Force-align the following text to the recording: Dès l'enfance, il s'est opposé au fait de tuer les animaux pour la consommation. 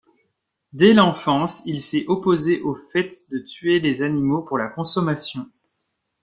Dès 0.73 0.93
l'enfance, 0.93 1.61
il 1.67 1.79
s'est 1.79 2.05
opposé 2.07 2.59
au 2.61 2.73
fait 2.73 3.09
de 3.29 3.37
tuer 3.37 3.79
les 3.79 4.01
animaux 4.01 4.41
pour 4.41 4.57
la 4.57 4.67
consommation. 4.67 5.47